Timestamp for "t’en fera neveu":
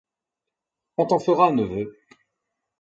1.05-1.93